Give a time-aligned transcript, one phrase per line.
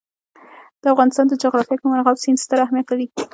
[0.81, 3.07] د افغانستان جغرافیه کې مورغاب سیند ستر اهمیت لري.